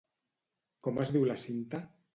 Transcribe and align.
Com 0.87 0.99
es 1.05 1.15
diu 1.19 1.31
la 1.33 1.39
cinta? 1.47 1.87